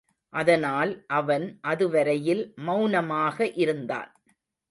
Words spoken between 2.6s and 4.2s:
மெளனமாக இருந்தான்.